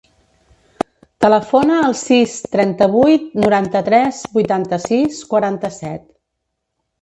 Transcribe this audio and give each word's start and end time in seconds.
Telefona 1.25 1.75
al 1.87 1.93
sis, 1.99 2.33
trenta-vuit, 2.55 3.27
noranta-tres, 3.43 4.23
vuitanta-sis, 4.39 5.21
quaranta-set. 5.35 6.11